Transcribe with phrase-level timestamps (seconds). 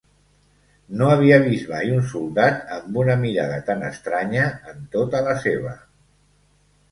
[1.01, 5.75] No havia vist mai un soldat amb una mirada tan estranya en tota la seva.